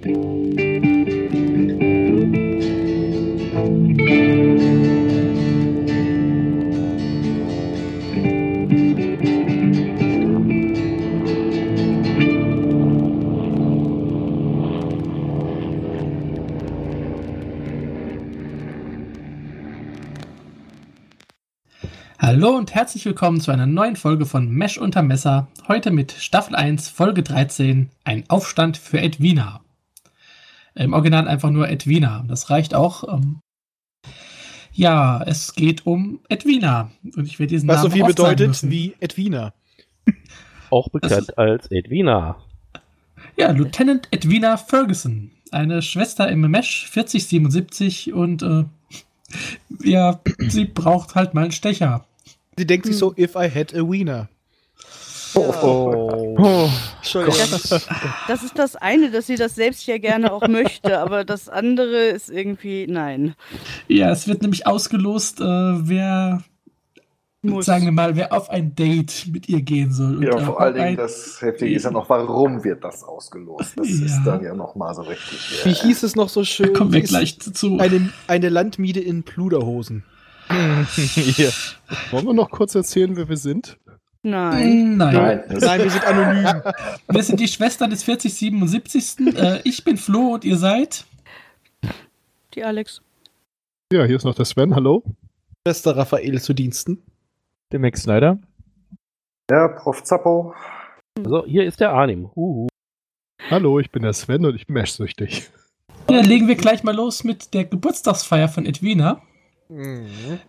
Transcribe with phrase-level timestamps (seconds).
[0.00, 0.10] Hallo
[22.56, 25.48] und herzlich willkommen zu einer neuen Folge von Mesh unter Messer.
[25.66, 29.60] Heute mit Staffel 1, Folge 13, ein Aufstand für Edwina.
[30.78, 32.24] Im Original einfach nur Edwina.
[32.28, 33.12] Das reicht auch.
[33.12, 33.40] Ähm
[34.72, 36.92] ja, es geht um Edwina.
[37.16, 39.52] Und ich werde diesen Was Namen so viel bedeutet wie Edwina.
[40.70, 42.36] Auch bekannt als Edwina.
[43.36, 45.32] Ja, Lieutenant Edwina Ferguson.
[45.50, 48.64] Eine Schwester im Mesh 4077 und äh,
[49.82, 52.06] ja, sie braucht halt mal einen Stecher.
[52.56, 54.28] Sie denkt sich so, if I had a wiener.
[55.34, 56.34] Oh.
[56.38, 56.68] Oh,
[56.98, 57.38] Entschuldigung.
[57.50, 57.86] Das,
[58.28, 62.06] das ist das eine, dass sie das selbst ja gerne auch möchte, aber das andere
[62.06, 63.34] ist irgendwie nein.
[63.88, 66.42] Ja, es wird nämlich ausgelost, äh, wer,
[67.42, 67.66] Muss.
[67.66, 70.16] sagen wir mal, wer auf ein Date mit ihr gehen soll.
[70.16, 73.74] Und, Ja, vor allen Dingen, das Heftige ist ja noch, warum wird das ausgelost?
[73.76, 74.06] Das Ja.
[74.06, 75.64] ist dann ja noch mal so richtig.
[75.64, 76.72] Wie äh, hieß es noch so schön?
[76.72, 77.78] Kommen wir gleich zu.
[77.78, 80.04] Eine, eine Landmiete in Pluderhosen.
[80.94, 81.52] Hier.
[82.10, 83.76] Wollen wir noch kurz erzählen, wer wir sind?
[84.22, 84.96] Nein.
[84.96, 85.42] Nein.
[85.48, 86.62] Nein, wir sind anonym.
[87.08, 89.36] Wir sind die Schwestern des 4077.
[89.36, 91.04] Äh, ich bin Flo und ihr seid.
[92.54, 93.00] Die Alex.
[93.92, 95.02] Ja, hier ist noch der Sven, hallo.
[95.66, 97.02] Schwester Raphael zu Diensten.
[97.72, 98.38] Der Max Snyder.
[99.50, 100.02] ja, Prof.
[100.02, 100.54] Zappo.
[101.24, 102.30] So, hier ist der Arnim.
[102.34, 102.68] Huhu.
[103.50, 105.50] Hallo, ich bin der Sven und ich bin Mesh-süchtig.
[106.10, 109.22] Ja, legen wir gleich mal los mit der Geburtstagsfeier von Edwina.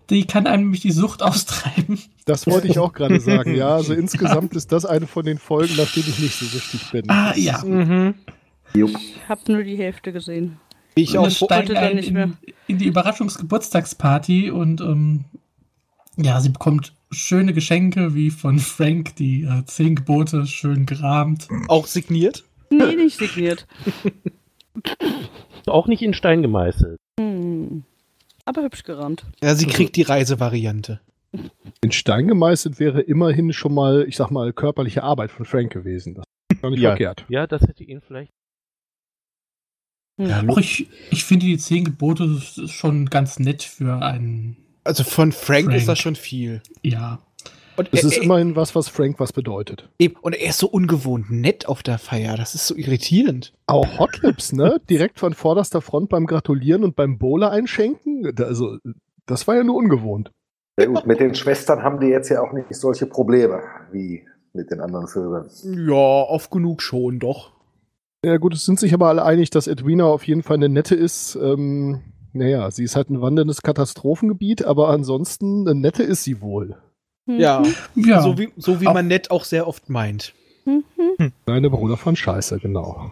[0.09, 1.99] Die kann einem nämlich die Sucht austreiben.
[2.25, 3.55] Das wollte ich auch gerade sagen.
[3.55, 6.91] Ja, also insgesamt ist das eine von den Folgen, nach denen ich nicht so süchtig
[6.91, 7.09] bin.
[7.09, 7.63] Ah, ja.
[7.63, 8.15] Mhm.
[8.73, 8.85] Ich
[9.27, 10.57] habe nur die Hälfte gesehen.
[10.95, 12.25] Ich Und auch dann ein nicht mehr.
[12.25, 15.25] in, in die Überraschungsgeburtstagsparty und ähm,
[16.17, 21.47] ja, sie bekommt schöne Geschenke wie von Frank, die äh, zehn Gebote, schön gerahmt.
[21.67, 22.43] auch signiert.
[22.69, 23.65] Nee, nicht signiert.
[25.65, 26.97] Auch nicht in Stein gemeißelt.
[27.19, 27.83] Hm.
[28.49, 29.25] Aber hübsch gerahmt.
[29.43, 30.99] Ja, sie kriegt die Reisevariante.
[31.81, 36.15] In Stein gemeißelt wäre immerhin schon mal, ich sag mal, körperliche Arbeit von Frank gewesen.
[36.15, 36.89] Das ist gar nicht Ja.
[36.89, 37.25] verkehrt.
[37.29, 38.31] Ja, das hätte ihn vielleicht.
[40.47, 45.65] Auch ich, ich finde die zehn Gebote schon ganz nett für einen, Also von Frank,
[45.67, 45.77] Frank.
[45.77, 46.61] ist das schon viel.
[46.83, 47.19] ja.
[47.79, 49.89] Und Das er, ist er, immerhin was, was Frank was bedeutet.
[49.99, 52.35] eben, und er ist so ungewohnt nett auf der Feier.
[52.35, 53.53] Das ist so irritierend.
[53.67, 54.81] Auch Hotlips, ne?
[54.89, 58.31] Direkt von vorderster Front beim Gratulieren und beim Bowler einschenken.
[58.37, 58.77] Also,
[59.25, 60.31] das war ja nur ungewohnt.
[60.77, 64.23] Ja, gut, mit den Schwestern haben die jetzt ja auch nicht solche Probleme wie
[64.53, 65.49] mit den anderen Vögeln.
[65.87, 67.53] Ja, oft genug schon, doch.
[68.25, 70.95] Ja gut, es sind sich aber alle einig, dass Edwina auf jeden Fall eine nette
[70.95, 71.35] ist.
[71.41, 72.01] Ähm,
[72.33, 76.77] naja, sie ist halt ein wanderndes Katastrophengebiet, aber ansonsten eine nette ist sie wohl.
[77.29, 77.39] Hm.
[77.39, 77.63] Ja,
[77.95, 80.33] Ja, so wie, so wie man nett auch sehr oft meint.
[80.65, 81.31] Mhm.
[81.45, 83.11] Deine Bruder von Scheiße, genau.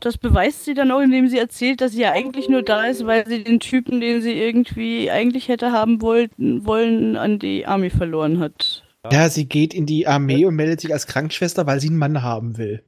[0.00, 3.04] Das beweist sie dann auch, indem sie erzählt, dass sie ja eigentlich nur da ist,
[3.04, 7.90] weil sie den Typen, den sie irgendwie eigentlich hätte haben wollten, wollen, an die Army
[7.90, 8.84] verloren hat.
[9.10, 12.22] Ja, sie geht in die Armee und meldet sich als Krankenschwester, weil sie einen Mann
[12.22, 12.84] haben will.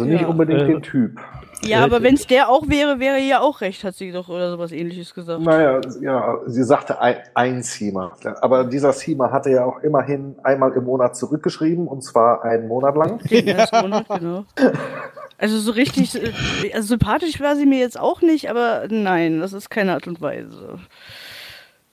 [0.00, 0.28] Also nicht Ja.
[0.28, 1.20] unbedingt Äh, den Typ.
[1.64, 4.50] Ja, aber wenn es der auch wäre, wäre ihr auch recht, hat sie doch oder
[4.52, 5.42] sowas ähnliches gesagt.
[5.42, 8.12] Naja, ja, sie sagte ein, ein Seamer.
[8.40, 12.94] Aber dieser Seamer hatte ja auch immerhin einmal im Monat zurückgeschrieben, und zwar einen Monat
[12.96, 13.18] lang.
[13.28, 14.44] Den ersten Monat, genau.
[15.40, 16.20] Also so richtig,
[16.74, 20.20] also sympathisch war sie mir jetzt auch nicht, aber nein, das ist keine Art und
[20.20, 20.80] Weise.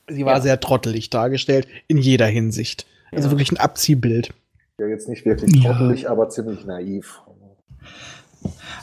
[0.08, 0.42] Sie war Ja.
[0.42, 2.88] sehr trottelig dargestellt, in jeder Hinsicht.
[3.12, 3.32] Also Ja.
[3.34, 4.32] wirklich ein Abziehbild.
[4.80, 5.74] Ja, jetzt nicht wirklich Ja.
[5.74, 7.22] trottelig, aber ziemlich naiv.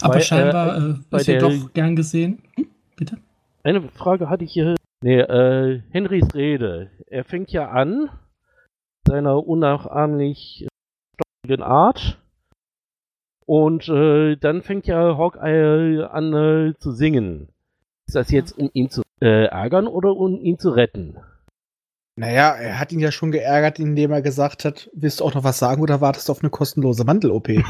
[0.00, 2.42] Aber bei, scheinbar äh, äh, ist der- doch gern gesehen.
[2.56, 3.18] Hm, bitte?
[3.62, 4.74] Eine Frage hatte ich hier.
[5.02, 6.90] Nee, äh, Henrys Rede.
[7.06, 8.08] Er fängt ja an,
[9.06, 10.66] seiner unnachahmlich
[11.14, 12.18] stockigen Art.
[13.46, 17.48] Und äh, dann fängt ja Hawkeye an äh, zu singen.
[18.06, 21.16] Ist das jetzt, um ihn zu äh, ärgern oder um ihn zu retten?
[22.14, 25.44] Naja, er hat ihn ja schon geärgert, indem er gesagt hat, willst du auch noch
[25.44, 27.48] was sagen oder wartest du auf eine kostenlose Mandel-OP?
[27.48, 27.62] ja.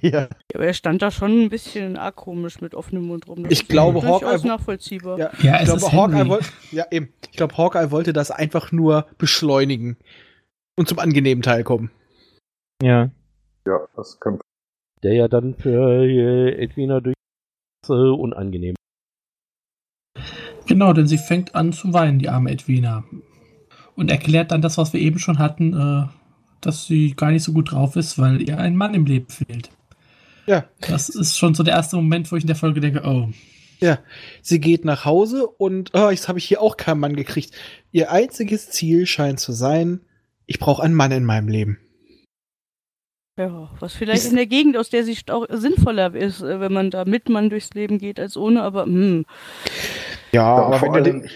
[0.00, 3.42] Ja, aber er stand da schon ein bisschen arg komisch mit offenem Mund rum.
[3.42, 5.18] Das Ich ist glaube, Hawkeye- nachvollziehbar.
[5.18, 7.12] Ja, Ja, ich es glaube, Hawkeye wollte, ja, eben.
[7.30, 9.98] Ich glaube, Hawkeye wollte das einfach nur beschleunigen
[10.78, 11.90] und zum angenehmen Teil kommen.
[12.82, 13.10] ja.
[13.66, 14.40] Ja, das könnte.
[15.02, 17.14] Der ja dann für äh, Edwina durch
[17.88, 18.74] äh, unangenehm.
[20.66, 23.04] Genau, denn sie fängt an zu weinen, die arme Edwina.
[24.00, 26.06] Und erklärt dann das, was wir eben schon hatten, äh,
[26.62, 29.68] dass sie gar nicht so gut drauf ist, weil ihr ein Mann im Leben fehlt.
[30.46, 30.64] Ja.
[30.80, 33.28] Das ist schon so der erste Moment, wo ich in der Folge denke, oh,
[34.40, 37.52] Sie geht nach Hause und oh, jetzt habe ich hier auch keinen Mann gekriegt.
[37.92, 40.00] Ihr einziges Ziel scheint zu sein,
[40.46, 41.78] ich brauche einen Mann in meinem Leben.
[43.36, 46.90] Ja, was vielleicht in der Gegend, aus der sie auch sinnvoller ist, äh, wenn man
[46.90, 49.26] da mit Mann durchs Leben geht als ohne, aber hm.
[50.32, 51.30] Ja, Ja, aber vor wenn du allem den,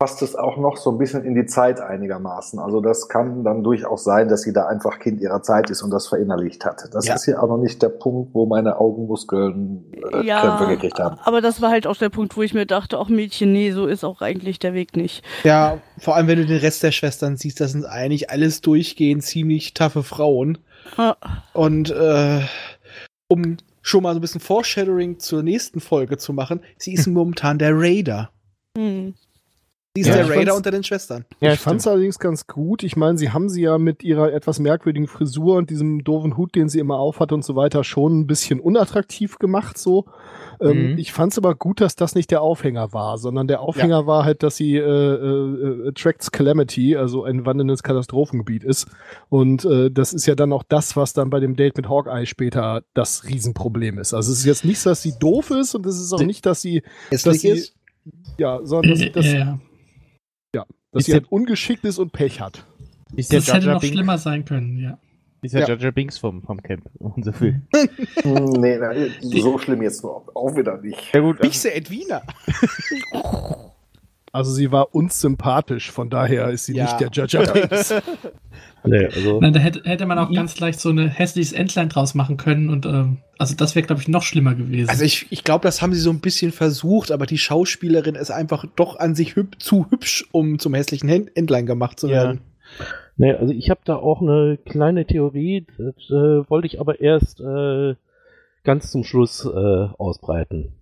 [0.00, 2.58] passt es auch noch so ein bisschen in die Zeit einigermaßen.
[2.58, 5.90] Also das kann dann durchaus sein, dass sie da einfach Kind ihrer Zeit ist und
[5.90, 6.88] das verinnerlicht hat.
[6.94, 7.14] Das Ja.
[7.16, 11.18] ist hier aber nicht der Punkt, wo meine Augenmuskeln äh, Krämpfe gekriegt haben.
[11.22, 13.86] aber das war halt auch der Punkt, wo ich mir dachte, ach Mädchen, nee, so
[13.86, 15.22] ist auch eigentlich der Weg nicht.
[15.44, 19.22] ja, vor allem wenn du den Rest der Schwestern siehst, das sind eigentlich alles durchgehend
[19.22, 20.56] ziemlich taffe Frauen.
[20.96, 21.16] Ah,
[21.52, 22.40] Und äh,
[23.28, 27.58] um schon mal so ein bisschen Foreshadowing zur nächsten Folge zu machen, sie ist momentan
[27.58, 28.30] der Raider.
[28.78, 29.12] hm.
[30.02, 31.24] Sie ist Ja, der ich Raider unter den Schwestern.
[31.40, 32.82] ich fand es allerdings ganz gut.
[32.82, 36.54] Ich meine, sie haben sie ja mit ihrer etwas merkwürdigen Frisur und diesem doofen Hut,
[36.54, 40.06] den sie immer aufhat und so weiter, schon ein bisschen unattraktiv gemacht so.
[40.60, 40.98] Ähm, Mhm.
[40.98, 44.24] Ich fand es aber gut, dass das nicht der Aufhänger war, sondern der Aufhänger war
[44.24, 48.86] halt, dass sie äh, äh, Attracts Calamity, also ein wandelndes Katastrophengebiet ist.
[49.28, 52.26] Und äh, das ist ja dann auch das, was dann bei dem Date mit Hawkeye
[52.26, 54.14] später das Riesenproblem ist.
[54.14, 56.60] Also es ist jetzt nicht, dass sie doof ist und es ist auch nicht, dass
[56.62, 57.74] sie, dass sie, ist.
[58.38, 59.58] ja, sondern dass, dass, ja,
[60.92, 62.64] dass Ist sie ja- halt ungeschickt ist und Pech hat.
[63.16, 64.98] Ist das hätte noch Binks, schlimmer sein können, ja.
[65.42, 65.68] ist der Ja.
[65.68, 67.62] Jar Jar Binks vom, vom Camp und so viel.
[68.22, 71.12] Hm, nee, nee, so schlimm jetzt nur auch wieder nicht.
[71.12, 72.22] Ja gut, Bichse Edwina.
[74.32, 76.84] Also sie war uns sympathisch, von daher ist sie Ja.
[76.84, 77.94] nicht der Binks.
[78.82, 82.14] Nee, also, Nein, da hätte, hätte man auch ganz leicht so eine hässliches Entlein draus
[82.14, 84.88] machen können und ähm, also das wäre, glaube ich, noch schlimmer gewesen.
[84.88, 88.30] Also ich, ich glaube, das haben sie so ein bisschen versucht, aber die Schauspielerin ist
[88.30, 92.14] einfach doch an sich hüb zu hübsch, um zum hässlichen Hen- Entlein gemacht zu Ja.
[92.14, 92.40] werden.
[93.18, 97.40] nee, also ich habe da auch eine kleine Theorie, das äh, wollte ich aber erst
[97.40, 97.96] äh,
[98.64, 99.48] ganz zum Schluss äh,
[99.98, 100.72] ausbreiten.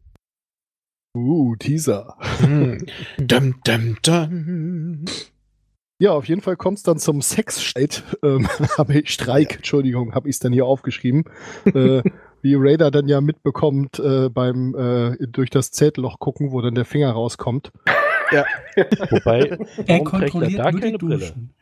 [1.19, 2.17] Uh, Teaser.
[2.41, 2.87] Hm.
[3.19, 5.05] dum, dum, dum.
[5.99, 8.05] Ja, auf jeden Fall kommt es dann zum Sexstreit.
[8.23, 8.49] Ähm,
[8.79, 11.25] habe ich Streik, Entschuldigung, habe ich es dann hier aufgeschrieben.
[11.65, 12.03] äh,
[12.41, 16.85] wie Raider dann ja mitbekommt äh, beim äh, durch das Zeltloch gucken, wo dann der
[16.85, 17.73] Finger rauskommt.
[19.11, 21.19] Wobei, er trägt er kontrolliert da nur die keine Brille?
[21.19, 21.55] Duschen.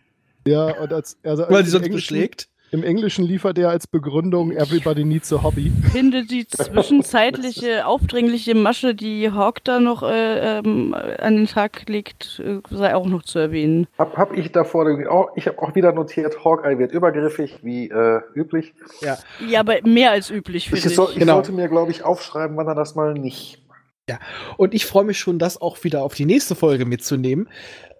[0.47, 2.49] Ja, und als, also Weil die sonst beschlägt.
[2.72, 5.70] Im Englischen liefert er als Begründung Everybody needs a hobby.
[5.92, 12.40] finde die zwischenzeitliche, aufdringliche Masche, die Hawk da noch äh, ähm, an den Tag legt,
[12.44, 13.86] äh, sei auch noch zu erwähnen.
[13.98, 18.20] Hab, hab ich davor, auch, ich habe auch wieder notiert, Hawkeye wird übergriffig, wie äh,
[18.34, 18.74] üblich.
[19.00, 19.16] Ja,
[19.60, 20.94] aber mehr als üblich, Ich, finde ich.
[20.96, 21.34] soll, ich Genau.
[21.34, 24.20] sollte mir, glaube ich, aufschreiben, wann er das mal nicht macht.
[24.56, 27.48] Und ich freue mich schon, das auch wieder auf die nächste Folge mitzunehmen.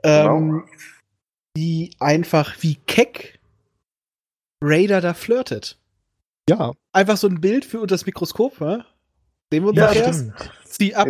[0.03, 0.65] Ähm,
[1.57, 3.36] die einfach wie keck
[4.63, 5.79] Raider da flirtet.
[6.49, 8.85] Ja, Einfach so ein Bild für unter das Mikroskop, wa?
[9.53, 10.33] Sehen wir uns Ja, stimmt.
[10.65, 11.09] Zieh ab.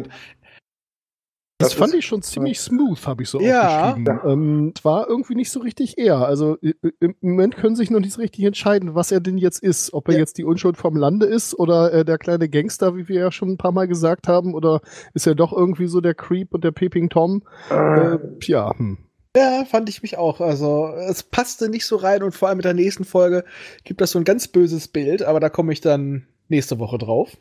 [1.58, 3.88] Das, Das fand ist- ich schon ziemlich smooth, habe ich so Ja.
[3.90, 4.20] aufgeschrieben.
[4.26, 6.26] Ähm, es war irgendwie nicht so richtig er.
[6.26, 9.94] Also im Moment können sich noch nicht so richtig entscheiden, was er denn jetzt ist.
[9.94, 10.20] Ob er Ja.
[10.20, 13.50] jetzt die Unschuld vom Lande ist oder äh, der kleine Gangster, wie wir ja schon
[13.50, 14.80] ein paar Mal gesagt haben, oder
[15.14, 17.42] ist er doch irgendwie so der Creep und der Peeping Tom?
[17.70, 18.98] Äh, ja, hm.
[19.36, 20.40] Ja, fand ich mich auch.
[20.40, 23.44] Also, es passte nicht so rein und vor allem mit der nächsten Folge
[23.84, 27.36] gibt das so ein ganz böses Bild, aber da komme ich dann nächste Woche drauf.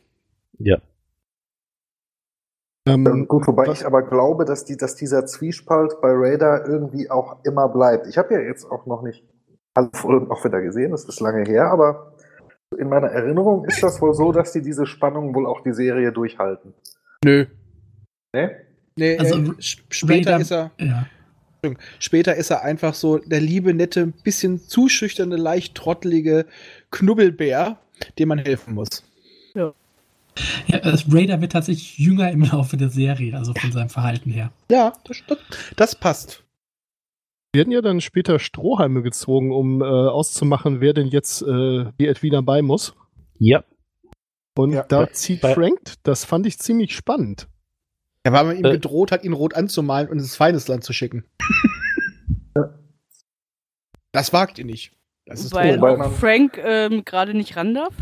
[0.59, 0.77] Ja.
[2.87, 7.43] ähm, Gut, wobei ich aber glaube, dass, die, dass dieser Zwiespalt bei Raider irgendwie auch
[7.43, 8.07] immer bleibt.
[8.07, 9.23] Ich habe ja jetzt auch noch nicht
[9.73, 12.13] alle Folgen auch wieder gesehen, das ist lange her, aber
[12.77, 16.11] in meiner Erinnerung ist das wohl so, dass die diese Spannung wohl auch die Serie
[16.11, 16.73] durchhalten.
[17.23, 17.45] Nö.
[18.33, 18.51] Ne?
[18.97, 20.71] Nee, Also, äh, später Raider- ist er.
[20.79, 21.05] Ja.
[21.99, 26.45] Später ist er einfach so der liebe, nette, bisschen zu schüchterne, leicht trottelige
[26.91, 27.77] Knubbelbär,
[28.19, 29.03] dem man helfen muss.
[29.55, 34.51] ja das Raider wird tatsächlich jünger im Laufe der Serie, also von seinem Verhalten her.
[34.69, 35.37] Ja, das, das,
[35.77, 36.43] das passt.
[37.53, 42.41] werden ja dann später Strohhalme gezogen, um äh, auszumachen, wer denn jetzt äh, die Edwina
[42.41, 42.93] bei muss.
[43.39, 43.63] Ja.
[44.57, 44.83] Und Ja.
[44.83, 47.47] da zieht Frank, das fand ich ziemlich spannend.
[48.25, 48.71] Ja, weil man ihm Äh.
[48.71, 51.23] gedroht hat, ihn rot anzumalen und ins Feindesland zu schicken.
[54.11, 54.93] Das wagt ihr nicht.
[55.25, 57.93] Das ist Weil auch man- Frank ähm, gerade nicht ran darf.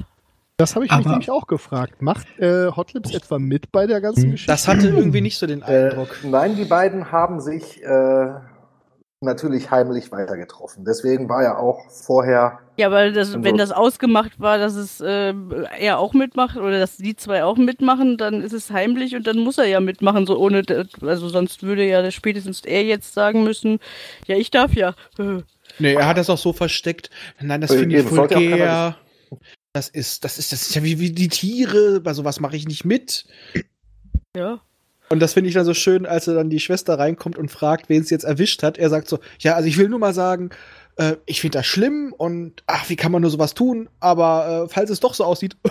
[0.57, 2.01] Das habe ich mich nämlich auch gefragt.
[2.03, 4.31] Macht äh, Hotlips etwa mit bei der ganzen Hm.
[4.31, 4.51] Geschichte?
[4.51, 6.17] Das hatte irgendwie nicht so den Äh, Eindruck.
[6.23, 8.29] nein, die beiden haben sich äh,
[9.23, 10.85] natürlich heimlich weiter getroffen.
[10.85, 15.65] Deswegen war ja auch vorher Ja, weil das, wenn das ausgemacht war, dass es ähm,
[15.79, 19.39] er auch mitmacht oder dass die zwei auch mitmachen, dann ist es heimlich und dann
[19.39, 20.63] muss er ja mitmachen, so ohne,
[21.01, 23.79] also sonst würde ja spätestens er jetzt sagen müssen,
[24.27, 24.95] ja, ich darf ja.
[25.17, 25.41] Äh,
[25.79, 27.09] Nee, er hat das auch so versteckt.
[27.39, 28.97] Nein, das Äh, finde ich keiner vulgär.
[29.73, 32.67] Das ist, das ist, das ist ja wie, wie die Tiere, bei sowas mache ich
[32.67, 33.25] nicht mit.
[34.37, 34.61] Ja.
[35.09, 37.89] Und das finde ich dann so schön, als er dann die Schwester reinkommt und fragt,
[37.89, 38.77] wen es jetzt erwischt hat.
[38.77, 40.49] Er sagt so, ja, also ich will nur mal sagen,
[40.97, 43.89] äh, ich finde das schlimm und ach, wie kann man nur sowas tun?
[43.99, 45.57] Aber äh, falls es doch so aussieht.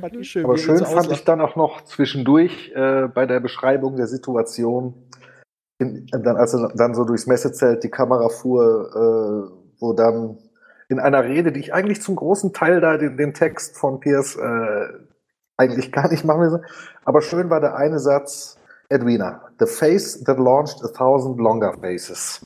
[0.00, 3.26] fand ich schön, Aber er schön so fand ich dann auch noch zwischendurch äh, bei
[3.26, 4.94] der Beschreibung der Situation,
[5.78, 10.38] in, dann, als er dann so durchs Messezelt die Kamera fuhr, äh, wo dann
[10.88, 14.36] in einer Rede, die ich eigentlich zum großen Teil da den, den Text von Pierce
[14.36, 14.88] äh,
[15.58, 16.62] eigentlich gar nicht machen will,
[17.04, 18.56] aber schön war der eine Satz,
[18.88, 22.40] Edwina, the face that launched a thousand longer faces.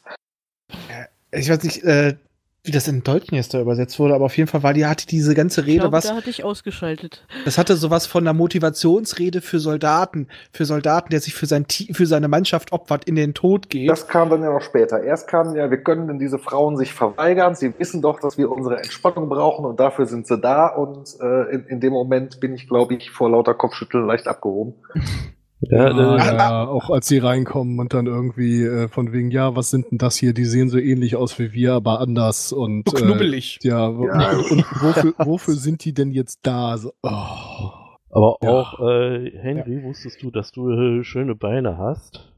[1.30, 2.16] Ich weiß nicht, äh,
[2.64, 5.04] wie das in Deutschen jetzt da übersetzt wurde, aber auf jeden Fall war die, hatte
[5.06, 6.04] diese ganze Ich Rede glaube, was.
[6.04, 7.26] da hatte ich ausgeschaltet.
[7.44, 12.06] Das hatte sowas von einer Motivationsrede für Soldaten, für Soldaten, der sich für, sein, für
[12.06, 13.90] seine Mannschaft opfert, in den Tod geht.
[13.90, 15.02] Das kam dann ja noch später.
[15.02, 17.56] Erst kam ja, wir können denn diese Frauen sich verweigern.
[17.56, 20.68] Sie wissen doch, dass wir unsere Entspannung brauchen und dafür sind sie da.
[20.68, 24.74] Und äh, in, in dem Moment bin ich, glaube ich, vor lauter Kopfschütteln leicht abgehoben.
[25.70, 29.54] Ja, Ja, äh, ja, auch als sie reinkommen und dann irgendwie äh, von wegen, ja,
[29.54, 30.32] was sind denn das hier?
[30.34, 33.60] Die sehen so ähnlich aus wie wir, aber anders und so knubbelig.
[33.62, 34.30] Äh, ja, Ja.
[34.32, 36.76] Und, und wofür, wofür sind die denn jetzt da?
[36.78, 37.08] So, oh.
[38.10, 38.50] aber Ja.
[38.50, 42.32] auch, äh, Henry, wusstest du, dass du äh, schöne Beine hast?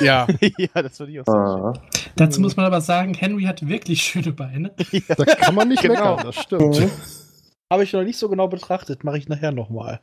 [0.00, 0.26] Ja.
[0.58, 1.72] ja, das würde ich auch so Ah.
[2.16, 4.72] Dazu muss man aber sagen, Henry hat wirklich schöne Beine.
[5.08, 6.16] Da kann man nicht Genau.
[6.16, 6.88] meckern, das stimmt.
[7.70, 10.00] Habe ich noch nicht so genau betrachtet, mache ich nachher nochmal.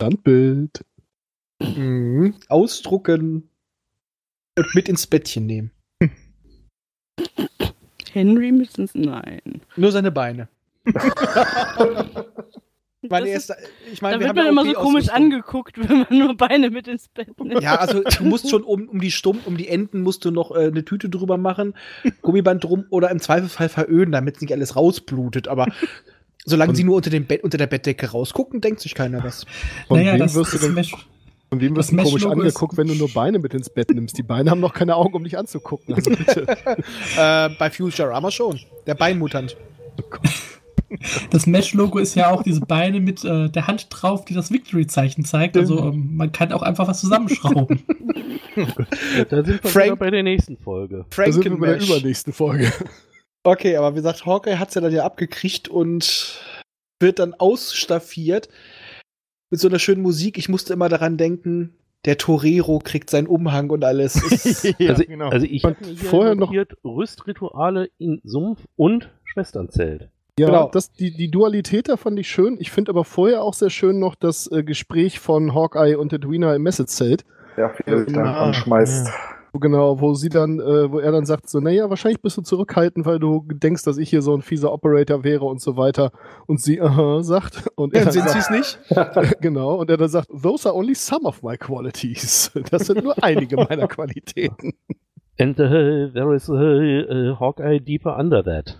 [0.00, 0.84] Standbild.
[1.60, 2.34] Mhm.
[2.48, 3.48] Ausdrucken
[4.56, 5.70] und mit ins Bettchen nehmen.
[8.12, 9.60] Henry müssen Nein.
[9.76, 10.48] Nur seine Beine.
[13.00, 14.84] Ich meine, Das er ist- ich meine, da wir wird haben man ja immer so
[14.86, 17.62] komisch angeguckt, wenn man nur Beine mit ins Bett nimmt.
[17.62, 20.50] Ja, also du musst schon um, um die Stumm, um die Enden musst du noch
[20.50, 21.74] äh, eine Tüte drüber machen,
[22.22, 25.46] Gummiband drum oder im Zweifelsfall veröden, damit nicht alles rausblutet.
[25.46, 25.68] Aber
[26.44, 29.46] solange Und- sie nur unter dem Bett, unter der Bettdecke rausgucken, denkt sich keiner was.
[29.86, 30.98] Von naja, wem das, wirst du das denn,
[31.48, 34.18] Von wem wirst du komisch angeguckt, wenn du nur Beine mit ins Bett nimmst?
[34.18, 35.94] Die Beine haben noch keine Augen, um dich anzugucken.
[35.94, 36.46] Also bitte.
[37.16, 38.60] äh, bei Futurama schon.
[38.86, 39.56] Der Beinmutant.
[41.30, 45.24] das Mesh-Logo ist ja auch diese Beine mit äh, der Hand drauf, die das Victory-Zeichen
[45.24, 45.56] zeigt.
[45.56, 47.82] Also ähm, man kann auch einfach was zusammenschrauben.
[49.28, 51.04] Da sind wir Frank- bei der nächsten Folge.
[51.14, 52.72] Da sind wir bei der übernächsten Folge.
[53.44, 56.42] Okay, aber wie gesagt, Hawkeye hat's ja dann ja abgekriegt und
[57.00, 58.48] wird dann ausstaffiert
[59.50, 60.38] mit so einer schönen Musik.
[60.38, 61.74] Ich musste immer daran denken,
[62.04, 64.14] der Torero kriegt seinen Umhang und alles.
[64.78, 65.28] Ja, also, genau.
[65.30, 66.52] also ich habe vorher noch-
[66.84, 70.08] Rüstrituale in Sumpf und Schwesternzelt.
[70.38, 70.70] Ja, Genau.
[70.72, 72.56] das, die, die Dualität da fand ich schön.
[72.60, 76.54] Ich finde aber vorher auch sehr schön noch das äh, Gespräch von Hawkeye und Edwina
[76.54, 77.24] im Messezelt.
[77.56, 79.08] Ja, dann Ah, anschmeißt.
[79.08, 79.10] Wo
[79.60, 83.06] Genau, wo sie dann, äh, wo er dann sagt, so, naja, wahrscheinlich bist du zurückhaltend,
[83.06, 86.10] weil du denkst, dass ich hier so ein fieser Operator wäre und so weiter.
[86.46, 87.68] Und sie, aha, sagt.
[87.76, 89.40] Und er dann dann sind sagt, sie es nicht?
[89.40, 92.50] genau, und er dann sagt, those are only some of my qualities.
[92.70, 94.74] Das sind nur einige meiner Qualitäten.
[95.38, 98.76] And uh, there is a, a Hawkeye deeper under that.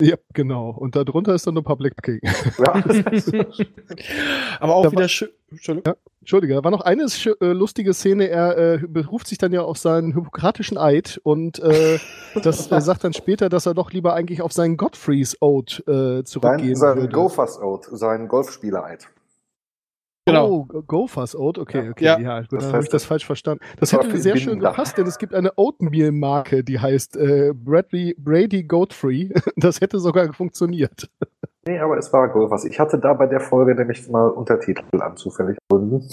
[0.00, 0.70] Ja, genau.
[0.70, 2.20] Und darunter ist dann nur Public King.
[2.58, 2.74] Ja.
[4.60, 5.28] Aber auch Da wieder schön.
[5.50, 5.94] Entschuldigung.
[6.20, 8.28] Entschuldige, da war noch eine äh, lustige Szene.
[8.28, 11.98] Er äh, beruft sich dann ja auf seinen hippokratischen Eid und äh,
[12.42, 16.22] das äh, sagt dann später, dass er doch lieber eigentlich auf seinen Godfrey's Oath äh,
[16.24, 17.12] zurückgehen Sein, sein würde.
[17.12, 19.08] Gophers Oath, sein Golfspieler-Eid.
[20.32, 20.48] Genau.
[20.48, 21.90] Oh, Go- Gophers Oath, okay, Ja.
[21.90, 22.18] okay, Ja.
[22.18, 23.62] ja, gut, Das habe ich das falsch verstanden.
[23.78, 24.70] Das hätte für sehr schön Binder.
[24.70, 29.32] gepasst, denn es gibt eine Oatmeal-Marke, die heißt äh, Bradley Brady Godfrey.
[29.56, 31.08] Das hätte sogar funktioniert.
[31.66, 32.64] Nee, aber es war Gophers.
[32.64, 36.08] Ich hatte da bei der Folge nämlich mal Untertitel an zufällig Gründen.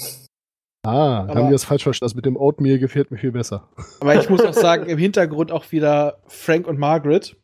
[0.85, 2.09] Ah, Aber- haben die das falsch verstanden?
[2.11, 3.69] Das mit dem Oatmeal gefällt mir viel besser.
[3.99, 7.35] Aber ich muss auch sagen, im Hintergrund auch wieder Frank und Margaret.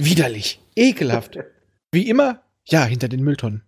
[0.00, 0.60] Widerlich.
[0.76, 1.38] Ekelhaft.
[1.92, 3.62] Wie immer, ja, hinter den Mülltonnen.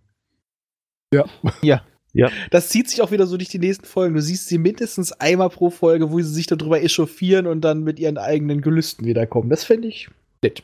[1.15, 1.25] Ja.
[1.63, 1.83] Ja.
[2.17, 2.31] Ja.
[2.51, 4.15] Das zieht sich auch wieder so durch die nächsten Folgen.
[4.15, 7.99] Du siehst sie mindestens einmal pro Folge, wo sie sich darüber echauffieren und dann mit
[7.99, 9.51] ihren eigenen Gelüsten wiederkommen.
[9.51, 10.09] Das finde ich
[10.43, 10.63] nett.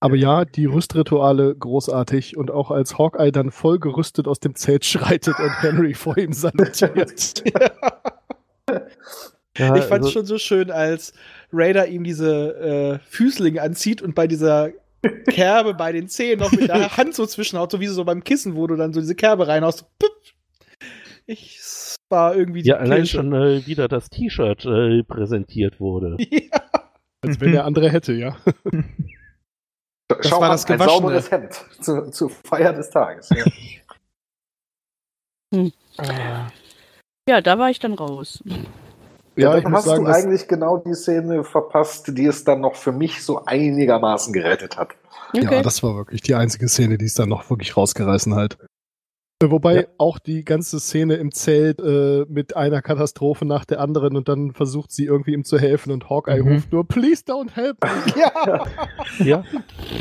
[0.00, 4.84] Aber ja, die Rüstrituale großartig und auch als Hawkeye dann voll gerüstet aus dem Zelt
[4.84, 7.42] schreitet und Henry vor ihm salutiert.
[9.56, 11.12] Ja, ich fand es also- schon so schön, als
[11.52, 14.70] Raider ihm diese äh, Füßlinge anzieht und bei dieser
[15.26, 18.54] Kerbe bei den Zehen noch mit der Hand so zwischenhaut, so wie so beim Kissen,
[18.54, 19.84] wo du dann so diese Kerbe reinhaust.
[19.98, 20.10] Pup.
[21.30, 21.60] Ich
[22.08, 23.16] war irgendwie die Ja, allein Kirsche.
[23.18, 26.16] schon äh, wieder das T-Shirt äh, präsentiert wurde.
[26.30, 26.62] Ja.
[27.20, 28.36] Als wenn der andere hätte, ja.
[30.20, 33.28] Schau war mal, das ein sauberes Hemd zu, zur Feier des Tages.
[33.30, 33.44] Ja.
[37.28, 38.42] Ja, da war ich dann raus.
[39.34, 42.76] Ja, ich dann hast sagen, du eigentlich genau die Szene verpasst, die es dann noch
[42.76, 44.94] für mich so einigermaßen gerettet hat.
[45.34, 45.56] Okay.
[45.56, 48.58] Ja, das war wirklich die einzige Szene, die es dann noch wirklich rausgerissen hat.
[49.40, 49.82] Wobei Ja.
[49.98, 54.52] auch die ganze Szene im Zelt äh, mit einer Katastrophe nach der anderen und dann
[54.52, 56.52] versucht sie irgendwie ihm zu helfen und Hawkeye Mhm.
[56.54, 57.90] ruft nur, please don't help me.
[58.16, 58.66] Ja.
[59.24, 59.44] Ja.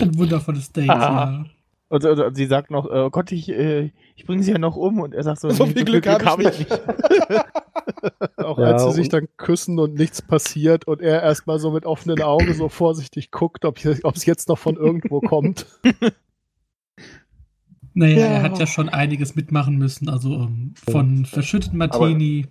[0.02, 0.90] Ein wundervolles Date.
[0.90, 0.96] Ah.
[1.44, 1.46] Ja.
[1.90, 4.58] Und, und, und sie sagt noch, äh, oh Gott, ich, äh, ich bringe sie ja
[4.58, 5.00] noch um.
[5.00, 6.72] Und er sagt so, So nee, viel Glück hab ich nicht.
[8.38, 11.86] Auch Ja, als sie sich dann küssen und nichts passiert und er erstmal so mit
[11.86, 15.68] offenen Augen so vorsichtig guckt, ob es jetzt noch von irgendwo kommt.
[17.98, 18.26] Naja, Ja.
[18.28, 20.08] er hat ja schon einiges mitmachen müssen.
[20.08, 22.46] Also ähm, von verschütteten Martini.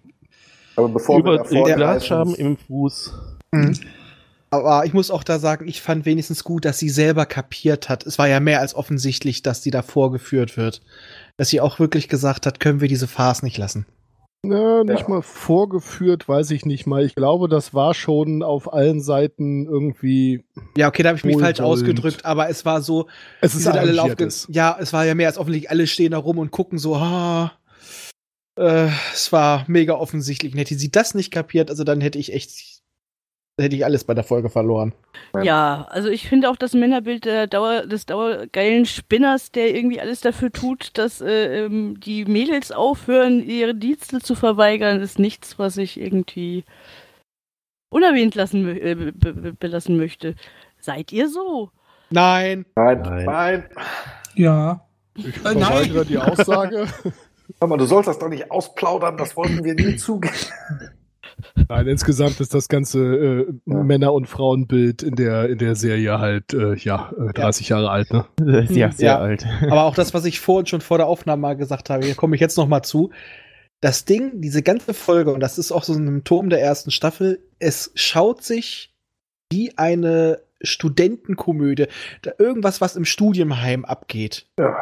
[0.74, 3.12] Aber bevor wir Über vorgreifen, Glasscherben im Fuß.
[4.50, 8.04] Aber ich muss auch da sagen, ich fand wenigstens gut, dass sie selber kapiert hat.
[8.06, 10.82] Es war ja mehr als offensichtlich, dass sie da vorgeführt wird.
[11.36, 13.86] Dass sie auch wirklich gesagt hat, können wir diese Farce nicht lassen.
[14.42, 15.08] Na, nicht Ja.
[15.08, 17.04] mal vorgeführt, weiß ich nicht mal.
[17.04, 20.44] Ich glaube, das war schon auf allen Seiten irgendwie.
[20.76, 23.06] Ja, okay, da habe ich mich falsch ausgedrückt, aber es war so,
[23.40, 24.30] Es ist sind alle laufen.
[24.48, 27.52] Ja, es war ja mehr als offensichtlich, alle stehen da rum und gucken so, ah.
[28.58, 30.52] Äh, es war mega offensichtlich.
[30.52, 32.75] Und hätte sie das nicht kapiert, also dann hätte ich echt,
[33.58, 34.92] hätte ich alles bei der Folge verloren.
[35.42, 40.20] Ja, also ich finde auch das Männerbild der Dauer, des dauergeilen Spinners, der irgendwie alles
[40.20, 45.78] dafür tut, dass äh, ähm, die Mädels aufhören, ihre Dienste zu verweigern, ist nichts, was
[45.78, 46.64] ich irgendwie
[47.88, 50.34] unerwähnt lassen, äh, be be belassen möchte.
[50.78, 51.70] Seid ihr so?
[52.10, 52.66] Nein.
[52.76, 53.24] Nein, Nein.
[53.24, 53.68] nein.
[54.34, 54.86] Ja.
[55.16, 55.62] Ich Äh, nein.
[55.62, 56.86] verweigere die Aussage.
[57.60, 60.34] Mal, du sollst das doch nicht ausplaudern, das wollten wir nie zugeben.
[61.68, 63.82] Nein, insgesamt ist das ganze äh, Ja.
[63.82, 68.12] Männer- und Frauenbild in der, in der Serie halt, äh, ja, äh, 30 Jahre alt,
[68.12, 68.24] ne?
[68.70, 69.18] ja, sehr Ja.
[69.18, 69.46] alt.
[69.62, 72.34] Aber auch das, was ich vorhin schon vor der Aufnahme mal gesagt habe, hier komme
[72.34, 73.10] ich jetzt noch mal zu.
[73.82, 77.40] Das Ding, diese ganze Folge, und das ist auch so ein Symptom der ersten Staffel,
[77.58, 78.94] es schaut sich
[79.52, 81.86] wie eine Studentenkomödie,
[82.22, 84.46] da irgendwas, was im Studienheim abgeht.
[84.58, 84.74] Ja,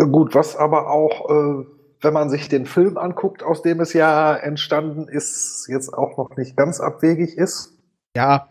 [0.00, 1.64] äh, gut, was aber auch, äh,
[2.04, 6.36] wenn man sich den Film anguckt, aus dem es ja entstanden ist, jetzt auch noch
[6.36, 7.72] nicht ganz abwegig ist.
[8.16, 8.48] Ja,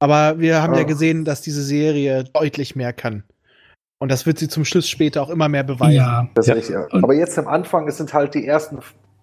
[0.00, 0.84] aber wir haben ja Ah.
[0.84, 3.24] gesehen, dass diese Serie deutlich mehr kann.
[4.00, 5.92] Und das wird sie zum Schluss später auch immer mehr beweisen.
[5.96, 6.28] Ja.
[6.34, 6.54] Das Ja.
[6.54, 6.76] richtig.
[6.90, 8.78] Aber jetzt am Anfang, es sind halt die ersten,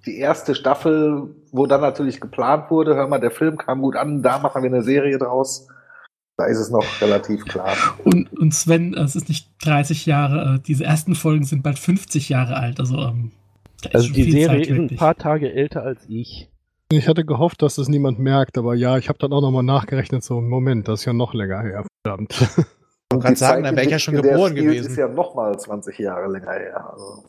[0.06, 4.22] die erste Staffel, wo dann natürlich geplant wurde, hör mal, der Film kam gut an,
[4.22, 5.68] da machen wir eine Serie draus.
[6.38, 7.74] Da ist es noch relativ klar.
[8.06, 12.30] Und, und Sven, es ist nicht 30 Jahre, äh, diese ersten Folgen sind bald 50
[12.30, 12.80] Jahre alt.
[12.80, 13.32] Also, ähm,
[13.94, 16.50] Also die Serie Zeit ist ein paar Tage älter als ich.
[16.92, 20.24] Ich hatte gehofft, dass das niemand merkt, aber ja, ich habe dann auch nochmal nachgerechnet,
[20.24, 22.34] so, Moment, das ist ja noch länger her, verdammt.
[23.12, 24.92] Ich wollte gerade sagen, dann wäre ich ja schon geboren Stil gewesen.
[24.92, 26.92] ist ja noch mal 20 Jahre länger her.
[26.92, 27.24] Also,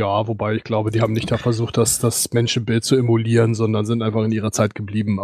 [0.00, 3.84] Ja, wobei ich glaube, die haben nicht da versucht, das, das Menschenbild zu emulieren, sondern
[3.84, 5.18] sind einfach in ihrer Zeit geblieben.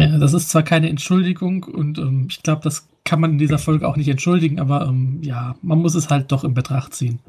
[0.00, 3.58] Ja, das ist zwar keine Entschuldigung und ähm, ich glaube, das kann man in dieser
[3.58, 7.20] Folge auch nicht entschuldigen, aber ähm, ja, man muss es halt doch in Betracht ziehen.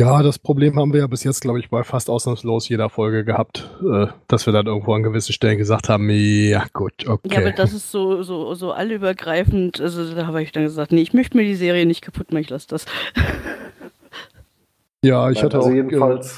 [0.00, 3.22] Ja, das Problem haben wir ja bis jetzt, glaube ich, bei fast ausnahmslos jeder Folge
[3.22, 7.28] gehabt, äh, dass wir dann irgendwo an gewissen Stellen gesagt haben, ja gut, okay.
[7.30, 9.78] Ja, aber das ist so, so, so allübergreifend.
[9.78, 12.40] Also da habe ich dann gesagt, nee, ich möchte mir die Serie nicht kaputt machen,
[12.40, 12.86] ich lasse das.
[15.04, 16.34] ja, ich hatte also auch, jedenfalls.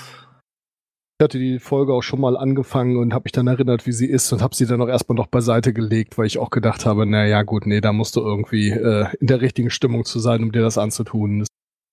[1.20, 4.06] ich hatte die Folge auch schon mal angefangen und habe mich dann erinnert, wie sie
[4.06, 7.06] ist und habe sie dann auch erstmal noch beiseite gelegt, weil ich auch gedacht habe,
[7.06, 10.42] na ja gut, nee, da musst du irgendwie äh, in der richtigen Stimmung zu sein,
[10.42, 11.38] um dir das anzutun.
[11.38, 11.48] Das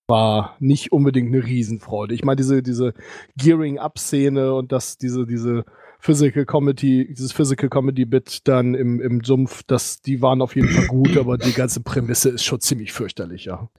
[0.10, 2.14] war nicht unbedingt eine Riesenfreude.
[2.14, 2.94] Ich meine, diese, diese
[3.38, 5.64] Gearing-Up-Szene und das, diese, diese
[6.00, 10.88] Physical Comedy, dieses Physical Comedy-Bit dann im, im Sumpf, das, die waren auf jeden Fall
[10.88, 13.70] gut, aber die ganze Prämisse ist schon ziemlich fürchterlich, ja.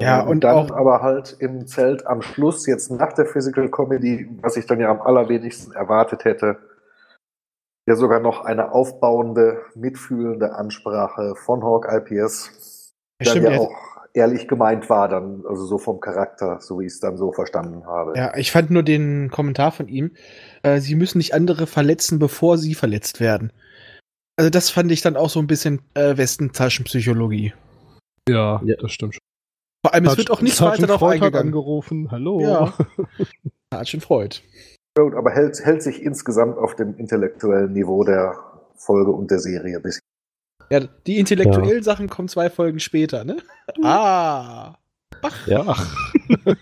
[0.00, 4.28] Ja, und dann auch aber halt im Zelt am Schluss, jetzt nach der Physical Comedy,
[4.42, 6.58] was ich dann ja am allerwenigsten erwartet hätte,
[7.86, 13.58] ja sogar noch eine aufbauende, mitfühlende Ansprache von Hawk IPS, Ja, stimmt, ja ja.
[13.60, 17.32] auch ehrlich gemeint war, dann, also so vom Charakter, so wie ich es dann so
[17.32, 18.14] verstanden habe.
[18.16, 20.12] Ja, ich fand nur den Kommentar von ihm,
[20.62, 23.52] äh, sie müssen nicht andere verletzen, bevor sie verletzt werden.
[24.36, 27.52] Also das fand ich dann auch so ein bisschen äh, Westentaschenpsychologie.
[28.28, 28.76] Ja, Ja.
[28.80, 29.20] das stimmt schon.
[29.84, 31.48] Vor allem, es wird auch nicht weiter darauf Freud eingegangen.
[31.48, 32.40] angerufen, hallo.
[32.40, 32.72] Ja.
[33.74, 34.42] Hat schon freut.
[34.96, 38.34] Gut, aber hält, hält sich insgesamt auf dem intellektuellen Niveau der
[38.76, 39.98] Folge und der Serie bis.
[40.70, 43.36] Ja, die intellektuellen Sachen kommen zwei Folgen später, ne?
[43.82, 44.74] Ah.
[45.46, 45.74] Ja.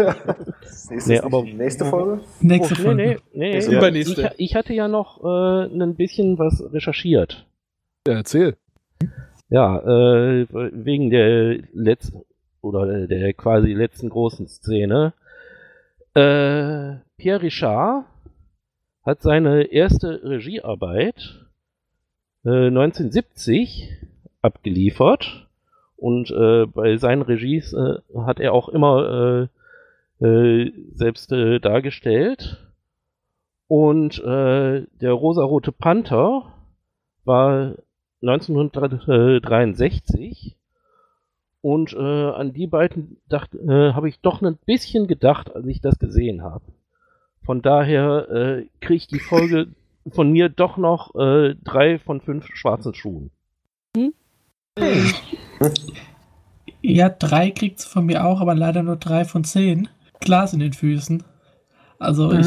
[0.91, 2.21] Ist Nee, aber- die nächste Folge?
[2.41, 3.21] Nächste Oh, nee, Folge.
[3.33, 3.55] nee, nee.
[3.55, 3.89] Das Ja.
[3.89, 7.47] Ich, ich hatte ja noch äh, ein bisschen was recherchiert.
[8.07, 8.57] Ja, erzähl.
[9.49, 12.23] Ja, äh, wegen der letzten
[12.61, 15.13] oder der quasi letzten großen Szene.
[16.15, 18.05] Äh, Pierre Richard
[19.05, 21.42] hat seine erste Regiearbeit
[22.45, 23.89] äh, 1970
[24.43, 25.49] abgeliefert
[25.97, 29.49] und äh, bei seinen Regies äh, hat er auch immer
[30.21, 32.59] äh, äh, selbst äh, dargestellt.
[33.69, 36.53] Und äh, der rosarote Panther
[37.25, 37.77] war
[38.23, 40.57] 1963
[41.61, 45.97] und äh, an die beiden äh, habe ich doch ein bisschen gedacht, als ich das
[45.99, 46.65] gesehen habe.
[47.45, 49.69] Von daher äh, kriege ich die Folge
[50.11, 53.31] von mir doch noch äh, drei von fünf schwarzen Schuhen.
[56.81, 59.89] Ja, drei kriegt sie von mir auch, aber leider nur drei von zehn.
[60.21, 61.23] Glas in den Füßen.
[61.99, 62.47] Also ich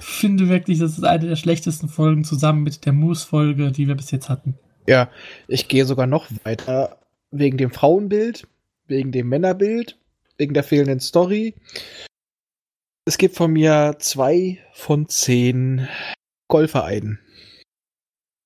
[0.00, 4.10] finde wirklich, das ist eine der schlechtesten Folgen zusammen mit der Moose-Folge, die wir bis
[4.10, 4.58] jetzt hatten.
[4.88, 5.10] Ja,
[5.46, 6.98] ich gehe sogar noch weiter.
[7.30, 8.46] Wegen dem Frauenbild,
[8.86, 9.98] wegen dem Männerbild,
[10.38, 11.54] wegen der fehlenden Story.
[13.04, 15.86] Es gibt von mir zwei von zehn
[16.48, 17.18] Golfereiden.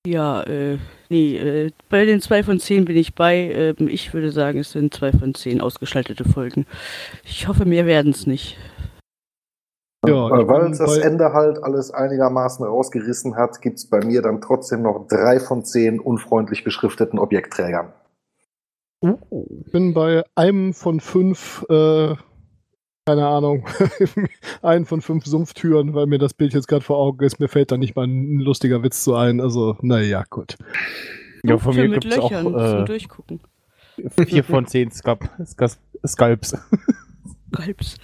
[0.07, 0.77] Ja, äh,
[1.09, 3.35] nee, äh, bei den zwei von zehn bin ich bei.
[3.51, 6.65] Ähm, ich würde sagen, es sind zwei von zehn ausgeschaltete Folgen.
[7.23, 8.57] Ich hoffe, mehr werden es nicht.
[10.07, 14.21] Ja, Äh, Weil es das Ende halt alles einigermaßen rausgerissen hat, gibt es bei mir
[14.21, 17.91] dann trotzdem noch drei von zehn unfreundlich beschrifteten Objektträgern.
[19.01, 22.15] Ich bin bei einem von fünf, äh,
[23.09, 23.65] keine Ahnung,
[24.61, 27.39] einen von fünf Sumpftüren, weil mir das Bild jetzt gerade vor Augen ist.
[27.39, 29.41] Mir fällt da nicht mal ein lustiger Witz zu ein.
[29.41, 30.57] Also, naja, gut.
[31.43, 33.39] Ja, von mir mit gibt es auch Löchern zum äh, Durchgucken.
[34.27, 34.91] vier von zehn.
[34.91, 36.55] Scalps.
[37.51, 37.97] Galps.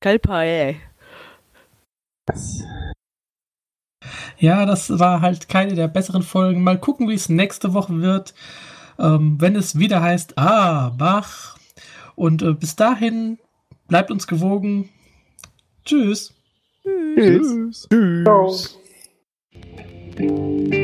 [0.00, 0.76] Galpa, ey.
[4.38, 6.64] Ja, das war halt keine der besseren Folgen.
[6.64, 8.34] Mal gucken, wie es nächste Woche wird,
[8.98, 11.57] ähm, wenn es wieder heißt, ah, Bach.
[12.18, 13.38] Und äh, bis dahin
[13.86, 14.88] bleibt uns gewogen.
[15.84, 16.34] Tschüss.
[17.14, 17.86] Tschüss.
[18.24, 18.52] Ciao.
[20.16, 20.77] Tschüss.